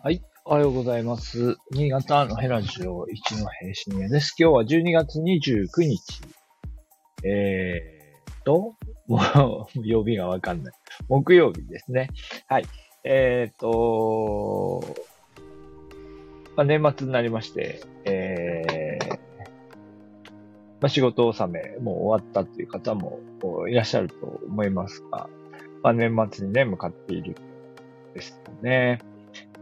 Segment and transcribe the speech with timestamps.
[0.00, 0.22] はい。
[0.44, 1.56] おはようございます。
[1.72, 4.32] 新潟のヘラジオ一の平深夜です。
[4.38, 6.20] 今日は12月29日。
[7.24, 8.76] えーと、
[9.08, 10.74] もう、曜日がわかんない。
[11.08, 12.10] 木曜日ですね。
[12.46, 12.66] はい。
[13.02, 14.84] えーと、
[16.54, 19.10] まあ、年末になりまして、えー、
[20.80, 23.18] まあ、仕事納め、もう終わったという方も
[23.68, 24.14] いらっしゃると
[24.46, 25.28] 思いますが、
[25.82, 27.34] まあ、年末にね、向かっている
[28.14, 29.00] ですね。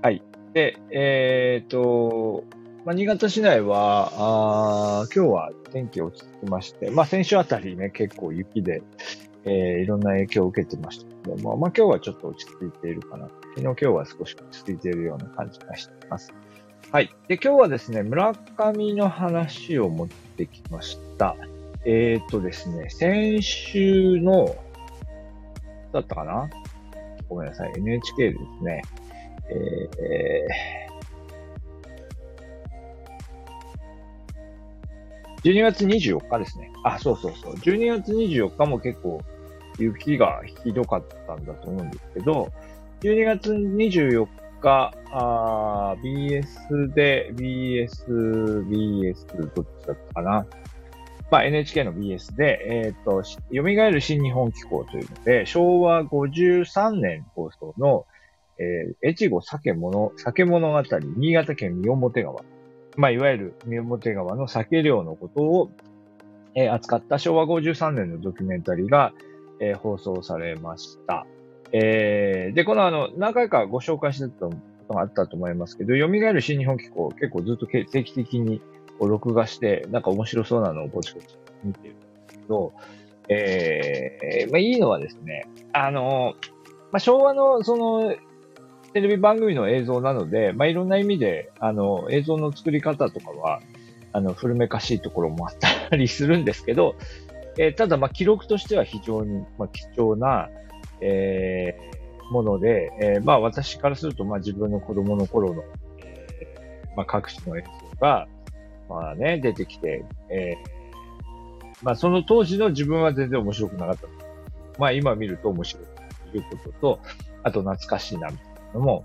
[0.03, 0.23] はい。
[0.53, 2.45] で、えっ、と、
[2.85, 8.83] まあ、新潟市内は、あ今日は天気落ち着きまして、まあ、先週あたりね、結構雪で、
[9.45, 13.29] えー、いろんな影響を受けてましたけども、まあ、今日はちょっと落ち着いているかな。
[13.57, 16.33] 昨日今日は少し落ち着いているような感じがしています。
[16.93, 17.15] はい。
[17.27, 21.37] で、今日はですね、村上の話を持ってきました。
[21.85, 24.55] えっ、とですね、先週の、
[25.93, 26.49] だったかな？
[27.29, 27.73] ごめんなさい。
[27.77, 28.83] NHK ですね。
[29.49, 36.71] えー、12月24日ですね。
[36.85, 37.55] あ、そうそうそう。
[37.55, 39.21] 12月24日も結構
[39.79, 42.51] 雪がひどかったんだと思うんですけど、
[43.01, 44.27] 12月24
[44.61, 50.47] 日、あ BS で、BS、BS、どっちだったかな。
[51.31, 58.07] まあ、NHK の BS で、えっ、ー、と、蘇る新日本機構というので、昭和53年放送の、
[58.59, 60.83] えー、越後酒物、酒物語、
[61.17, 62.43] 新潟県三表川。
[62.97, 65.71] まあ、いわゆる三表川の酒漁のことを、
[66.55, 69.13] えー、扱った昭和53年のドキュメンタリーが、
[69.61, 71.27] えー、放送されました。
[71.73, 74.55] えー、で、このあの、何回かご紹介してたこ
[74.89, 78.63] とがあったと思いますけど、蘇る新日本機構結構ずっと定期的に
[79.01, 81.27] 録画して、なんか面白そうなのをぼちぼち
[81.65, 82.73] 見てるんですけど、
[83.29, 86.35] えー、まあいいのはですね、あの、
[86.93, 88.15] まあ昭和のその
[88.97, 93.61] テレビ番組の映像なので、まあ、いろんな意味で、あの、映像の作り方とかは、
[94.15, 95.55] あの、古めかしいところもあっ
[95.91, 96.97] たりするんですけど、
[97.59, 100.49] えー、ただ、まあ、記録としては非常に、まあ、貴重な、
[101.03, 105.63] えー、もので、えー、まあ、私からすると、まあ、自分の子供の頃の、
[105.99, 108.29] え、まあ、各種の映像が、
[108.89, 114.09] まあね、出てきて、えー、まあ、その当時の自分は全然面白くなかった。
[114.79, 115.85] まあ、今見ると面白い
[116.33, 117.01] ということと、
[117.43, 118.56] あと懐かしいな、みたいな。
[118.77, 119.05] のも、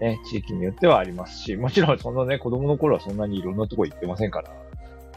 [0.00, 4.50] ね、地域によってはありますし、もちろんそのね、子供の頃はそんなにいろんなとこ行ってませんから、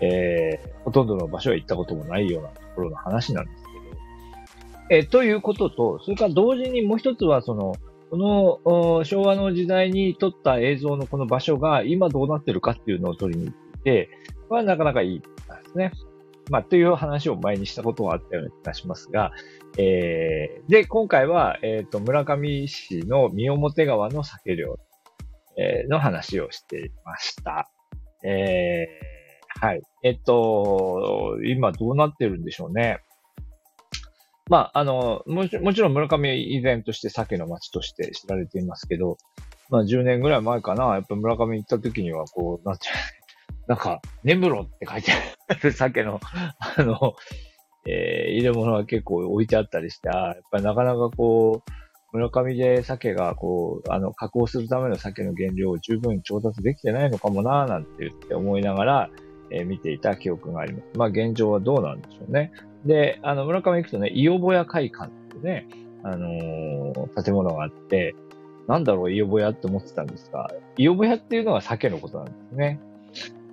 [0.01, 7.75] えー、ほとんどの場所は行ったこともないようなところの話なんですけど、えー、ということと、それから同時にもう一つは、その、
[8.09, 14.09] この昭和の時代に撮った映像のこの場所が今どうなってるかっていうのを撮りに行って、
[14.49, 15.27] これはなかなかいいで
[15.71, 15.91] すね。
[16.49, 19.31] まあ、という話を前にしたことがあったような気がしますが、
[19.77, 24.77] えー、で、今回は、えっ、ー、と、村上市の三表川の酒漁、
[25.57, 27.69] えー、の話をしていました。
[28.23, 29.81] えー、はい。
[30.03, 32.99] えっ、と、今どうなってるんでしょうね。
[34.49, 39.17] まあ、あの、もちもちろん村上以前として酒の町として知られていますけど、
[39.69, 42.93] まあ10年ぐらい前かな、やっぱ村上行った時にはこう、なんていう
[43.67, 45.21] なんか、ネムロって書いてある
[45.71, 46.19] 酒の、
[46.77, 47.15] あの、
[47.85, 59.09] えー、入れ物が結構置いてあったりして、やっぱりなかなかこう、村上で鮭がこう、あの、加工するための鮭の原料を十分調達できてないのかもなぁなんて言って思いながら、
[59.49, 60.97] えー、見ていた記憶があります。
[60.97, 62.51] まあ現状はどうなんでしょうね。
[62.85, 65.67] で、あの、村上行くとね、伊予小屋会館ってね、
[66.03, 68.15] あのー、建物があって、
[68.67, 72.79] なんだろう、伊予小屋って思ってたんですが、伊予小屋っていうのは鮭のことなんですね。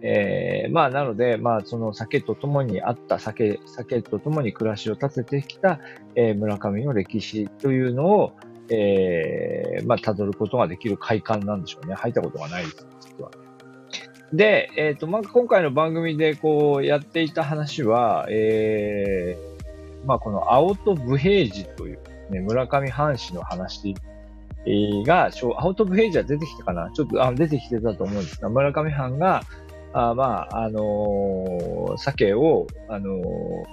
[0.03, 5.78] えー、まあ、なので、まあ、その酒と共にあった酒、酒と共に暮らしを立ててきた、
[6.15, 8.33] えー、村上の歴史というのを、
[8.71, 11.94] えー、まあ、辿ることができる快感なんでしょうね。
[11.94, 12.87] 入ったことがないです、
[14.33, 21.99] で、えっ、と、まあ、今回の番組でこう、やっていた話は、えー、まあ、この青と武平寺という、
[22.31, 23.94] ね、村上藩士の話
[25.05, 29.43] が、青と武平寺は出てきたかなちょっとあ出てきてたと思うんですが、村上藩が、
[29.92, 33.20] あまあ、あのー、鮭を、あのー、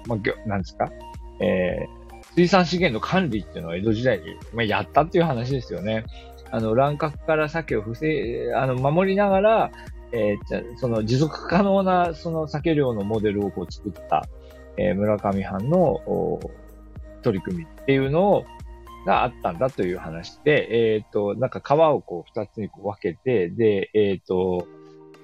[0.07, 0.91] まあ、なんですか、
[1.39, 6.05] えー、水産資源の管理っていうのは江戸時代に、まあ、やったっていう話ですよね。
[6.49, 9.71] あの、乱獲から鮭を防あの、守りながら、
[10.11, 14.25] えー、じゃその持続可能な、その鮭漁のモデルをこう作った、
[14.77, 16.39] えー、村上藩のお
[17.21, 18.45] 取り組みっていうのを、
[19.05, 24.67] があったんだという話で、えっ、ー、と、なんか川をこう二つにこう分けて、で、えっ、ー、と、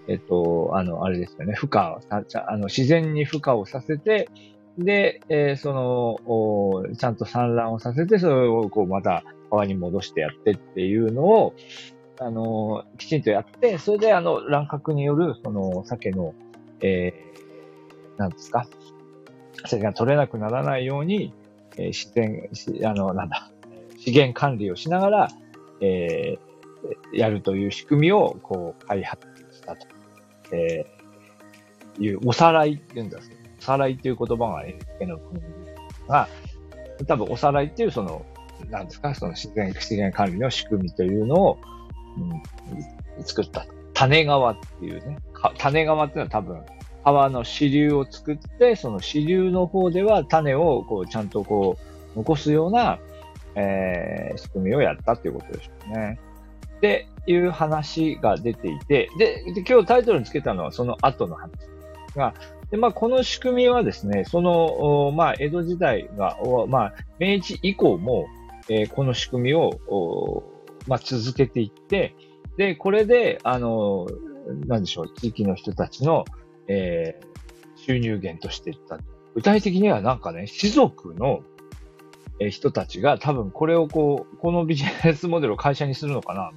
[0.08, 4.30] えっと、あの、あれですよね、孵化、あの、自然に孵化をさせて、
[4.78, 11.54] で、えー、そのお、ちゃんと産卵をさせて、それをこうまた川に戻してやってっていうのを、
[12.20, 16.34] あの、きちんとやって、それであの、乱獲による、その、鮭の、
[16.82, 18.68] えー、なんですか、
[19.66, 21.34] 鮭が取れなくならないように、
[21.78, 22.50] えー、自然、
[22.90, 23.52] あの、なんだ、
[23.98, 25.28] 資源管理をしながら、
[25.82, 29.33] えー、やるという仕組みを、こう、開発。
[30.52, 35.42] えー、いう、おさらいって言うんですけど、おさらいっていう言葉が NHK の国
[36.08, 36.28] が、
[37.08, 38.26] 多分おさらいっていうその、
[38.70, 41.58] なんですか、その自然、資源管理の仕組みというのを、
[43.18, 43.66] うん、作った。
[43.94, 45.18] 種川っていうね、
[45.58, 46.62] 種川っていうのは多分、
[47.04, 51.78] 川の支流を作って、その支流の方では種をこうちゃんとこ
[52.16, 53.00] う残すような、
[53.56, 56.20] えー、仕組みをやったっていうことでしょうね。
[56.84, 61.50] っていう話が出ていて、で、で今日タイトルにつけたのはその後の話
[62.18, 62.34] が、
[62.72, 66.38] で、まあ、この仕組みはですね、その、まあ、江戸時代が、
[66.68, 68.26] まあ、明治以降も、
[68.68, 70.44] えー、この仕組みを、
[70.86, 72.16] まあ、続けていって、
[72.58, 74.06] で、これで、あの、
[74.68, 76.26] なんでしょう、地域の人たちの、
[76.68, 79.00] えー、収入源としていった。
[79.36, 81.44] 具体的にはなんかね、士族の、
[82.40, 86.52] え人たちが多分これをこう、このビジネスモデルを会社にするのかな。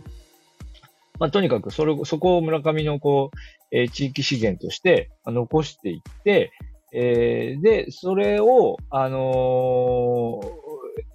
[1.19, 3.39] まあ、とにかくそれ、そこを村上のこう、
[3.71, 6.53] えー、地域資源として残していって、
[6.93, 10.41] えー、で、それを、あの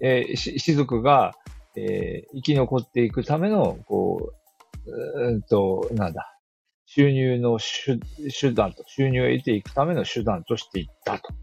[0.00, 1.32] ー、えー、し、士族が、
[1.76, 4.32] えー、生き残っていくための、こ
[4.86, 6.36] う、うんと、なんだ、
[6.86, 7.98] 収入の手
[8.30, 11.32] 手段と、収入を得ていくための手段としていったと。
[11.32, 11.36] っ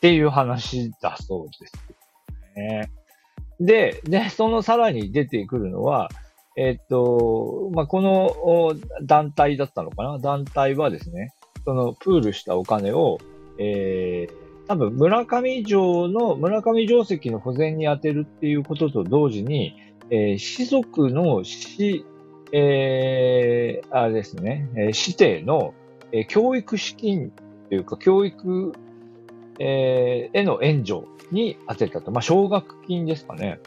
[0.00, 1.72] ていう話だそうです
[2.56, 2.90] ね。
[3.60, 6.08] で、で、そのさらに出てくるのは、
[6.56, 10.18] えっと、まあ、この団体だったのかな？
[10.18, 11.32] 団体はですね、
[11.64, 13.18] そのプールしたお金を、
[13.58, 19.74] えー、多分村上城の、村上城石の保全に充てるっていうことと同時に、
[20.10, 22.04] えー、士族の死、
[22.52, 25.74] えー、あれですね、えー、指定の、
[26.12, 27.32] えー、教育資金
[27.68, 28.72] というか、教育、
[29.58, 31.02] えー、への援助
[31.32, 32.12] に充てたと。
[32.12, 33.58] まあ、奨学金ですかね。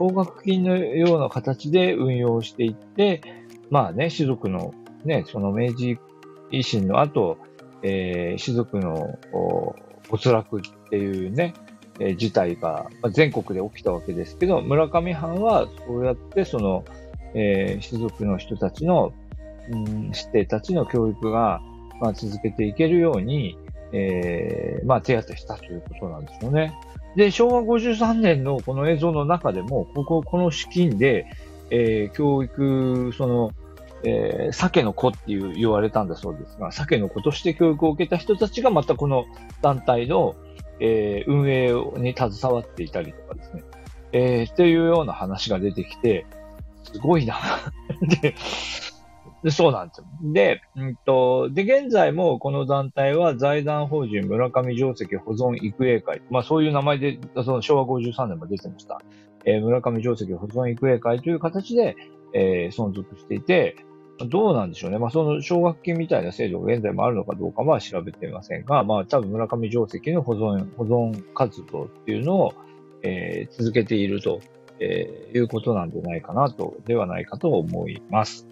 [0.00, 3.20] 奨学金のような形で運用していって、
[3.68, 4.72] まあね、士族の、
[5.04, 5.98] ね、その明治
[6.50, 7.36] 維新の後、
[7.82, 9.18] えー、士族の
[10.08, 11.52] 没落っていうね、
[11.98, 16.84] えー、事態が、全国で起きたわけですけど、村上藩はそうやってその、
[17.34, 19.12] えー、士族の人たちの、
[19.70, 21.60] うん、指定たちの教育が、
[22.00, 23.58] まあ、続けていけるように、
[23.92, 26.72] えー、まあ、手当てしたということなんですよね。
[27.16, 31.26] で、昭和53年のこの映像の中でも、ここ、この資金で、
[31.70, 33.50] えー、教育、その、
[34.02, 39.26] えー、鮭の子っていう言われたんだそうですが、鮭の子として教育を受けた人たちがまたこの
[39.62, 40.36] 団体の、
[40.80, 43.62] えー、運営に携わっていたりとかですね、
[44.12, 46.26] えー、っていうような話が出てきて、
[46.84, 47.36] すごいな。
[48.22, 48.34] で、
[49.48, 50.06] そうなんですよ。
[50.22, 56.20] で、うんと、で、現在もこの団体は財団法人村上定石保存育英会。
[56.30, 59.00] まあそういう名前で、その昭和53年も出てました。
[59.46, 61.96] えー、村上定石保存育英会という形で、
[62.34, 63.76] えー、存続していて、
[64.28, 64.98] どうなんでしょうね。
[64.98, 72.54] まあその奨学金みたいな制度が現在もあるのかどうかは調べていませんが、まあ多分村上定石の保存、保存活動っていうのを、
[73.02, 74.40] えー、続けていると、
[74.80, 78.46] えー、いうことなんじゃないかなと、ではないかと思います。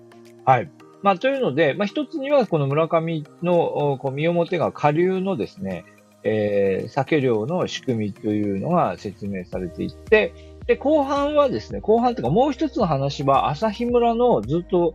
[0.48, 0.70] はい。
[1.02, 5.84] まあ、というので、まあ、一つには、この村上の、こう、身表が下流のですね、
[6.22, 10.32] えー、酒漁の仕組みというのが説明されていて、
[10.66, 14.94] で、後半はですね、後半というかもう一つの話は、朝日村のずっと、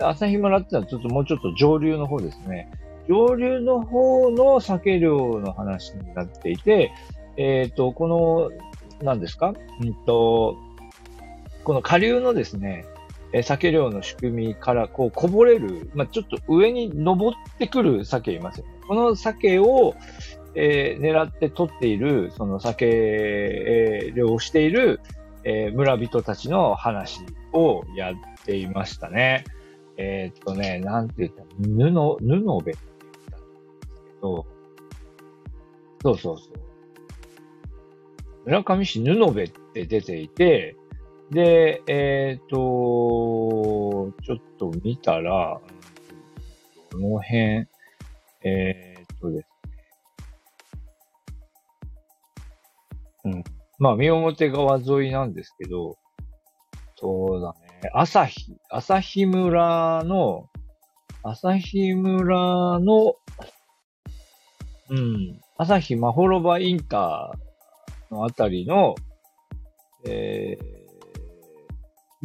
[0.00, 2.70] 朝日村ってのはちょっともうちょっと上流の方ですね。
[3.06, 6.90] 上流の方の酒漁の話になっていて、
[7.36, 8.50] えっ、ー、と、この、
[9.02, 9.52] 何ですか？
[9.82, 10.56] うんと、
[11.64, 12.86] この下流のですね、
[13.32, 18.72] え鮭漁の仕組みからこうこぼれる、まあ、ちょっと上に登ってくる鮭いますよね。
[18.86, 19.94] この鮭を、
[20.54, 25.00] えー、狙って取っている、その鮭、えー、漁をしている、
[25.44, 27.20] えー、村人たちの話
[27.52, 28.14] をやっ
[28.44, 29.44] ていましたね。
[29.96, 32.78] えー、っとね、なんて言ったら布、布部って言っ
[33.30, 33.56] たんで
[33.94, 34.46] すけど、
[36.02, 36.66] そうそうそう。
[38.44, 40.76] 村上市布部って出ていて、
[41.30, 45.60] で、えっ、ー、と、ちょっと見たら、
[46.92, 47.66] この辺、
[48.44, 49.48] えっ、ー、とです
[53.24, 53.32] ね。
[53.32, 53.44] うん。
[53.78, 55.98] まあ、三表川沿いなんですけど、
[56.96, 57.90] そうだね。
[57.92, 60.48] 朝日、朝日村の、
[61.22, 63.16] 朝日村の、
[64.88, 68.94] うん、朝日まほろばインターのあたりの、
[70.06, 70.75] えー、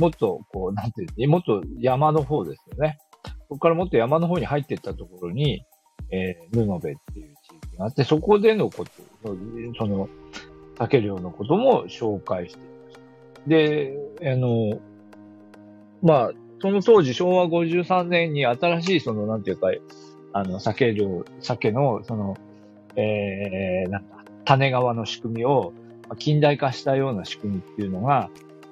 [0.01, 2.97] もっと、こう、なんていうもっと山の方ですよね。
[3.47, 5.63] ここからもっと山の方に入っていったところに、
[6.09, 8.91] えー、布部っていう地域があって、そこでのこと、
[9.77, 10.09] その、
[10.79, 13.49] 酒漁のことも紹介していました。
[13.49, 13.97] で、
[14.33, 14.79] あの、
[16.01, 16.31] まあ、
[16.61, 19.67] その当時、昭和53年に新しい、その、なんていうか、
[20.33, 22.35] あの、酒漁、酒の、その、
[22.95, 25.73] えー、なんか、種川の仕組みを
[26.17, 28.31] 近代化したような仕組みっていうのが、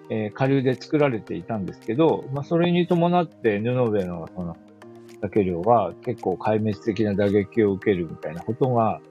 [0.09, 4.57] えー、下流で作られていたんですけど、まあ、それに伴って布部のその
[5.21, 9.01] 酒量は結構壊滅的な打撃を受けるみたいなことが、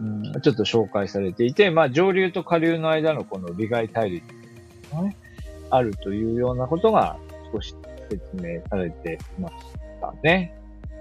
[0.00, 4.26] うん、ちょっと紹介されていて、まあ、上流と下流の間のこの利害対立
[4.92, 5.16] がね、
[5.70, 7.16] あるというようなことが
[7.52, 7.74] 少し
[8.10, 9.54] 説明されていまし
[10.00, 10.54] たね。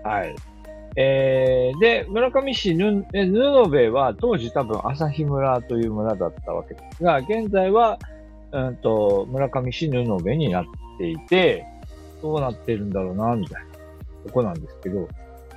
[0.04, 0.36] はい。
[0.98, 7.98] えー、で、村上市ぬ、布部は当時多分朝日村という村だったわけですが、現在は、
[8.52, 10.66] うんと、村上市布部になっ
[10.98, 11.66] ていて、
[12.22, 13.70] どうなってるんだろうな、みたいな
[14.26, 15.08] とこなんですけど、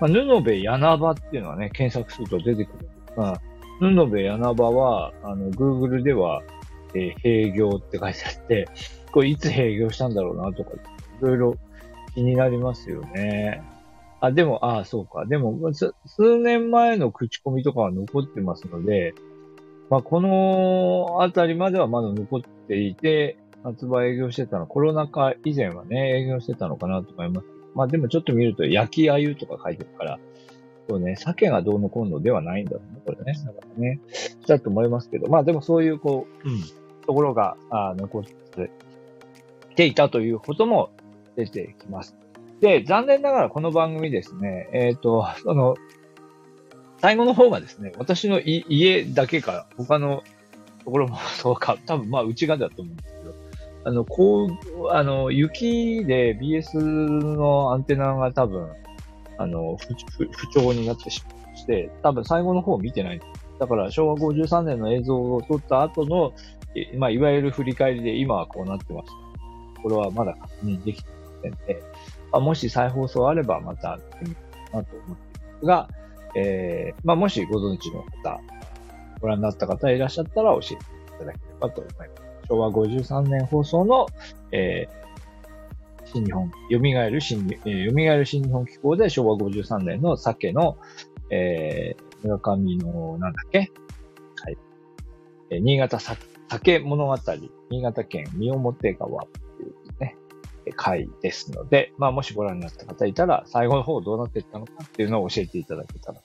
[0.01, 3.41] まあ、布部柳場っていうのはね、検索すると出てくるんですが、
[3.81, 6.43] 布部柳場は、あの、Google では、
[6.95, 8.69] えー、閉業って書いてあって、
[9.13, 10.77] これいつ閉業したんだろうなとか、い
[11.21, 11.57] ろいろ
[12.15, 13.63] 気になりますよね。
[14.21, 15.27] あ、でも、ああ、そうか。
[15.27, 19.15] でも、数年前の口コミとかは残ってますので、
[19.91, 27.47] まあ、このあたりまではまだ残っていて、発売営業してたの、コロナ禍以前はね、営業してたのかなと思います。
[27.75, 30.19] まあでもちょっと見ると、焼き鮎とか書いてるから、
[30.89, 33.33] そうね、鮭がどうのこうのではないんだろうね、これね。
[33.43, 34.01] だからね、
[34.47, 36.61] だと思いますけど、まあでもそういう、こう、うん、
[37.07, 38.23] ところが、あ残っ
[39.75, 40.91] ていたということも
[41.37, 42.15] 出てきます。
[42.61, 45.75] で、残念ながらこの番組ですね、えっ、ー、と、その、
[47.05, 50.25] 最後の方がですね、私の家だけか、他の
[50.87, 53.35] ところもそうか、多分まあ内側だと思うんですけど、
[53.85, 58.71] あの、こう、あの、雪で BS のアンテナが多分、
[59.37, 59.77] あの、
[60.17, 63.21] 不不調になってしまいまして、多分最後の方を見てない。
[63.59, 66.33] だから昭和53年の映像を撮った後の、
[66.97, 69.11] まあ、いわゆる振り返りで今はこうなってます。
[69.83, 71.83] これはまだ確認できてませんで、
[72.33, 74.37] まあ、もし再放送あればまた見てみよ
[74.69, 75.89] うかなと思っていますが、
[76.37, 78.41] えー、まあ、もしご存知の方、
[79.21, 80.79] ご覧になった方いらっしゃったら教えてい
[81.19, 82.11] ただければと思います。
[82.49, 84.07] 昭和53年放送の、
[84.53, 90.77] えー、新日本、蘇る新、えー、蘇る新日本機構で昭和53年の鮭の、
[91.31, 93.59] えー、村上の、なんだっけ？
[93.59, 93.65] は
[94.51, 94.59] い。
[95.51, 97.17] えー、新潟酒物語、
[97.71, 99.25] 新潟県三表川
[100.73, 106.21] 回ですので、まあ、もしご覧になった方いたら、最後の方どうなっていったのかっていうのを教えていただけたら。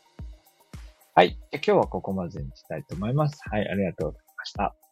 [1.16, 1.38] はい。
[1.52, 3.42] 今日はここまでにしたいと思います。
[3.50, 3.68] はい。
[3.68, 4.89] ありがとうございました。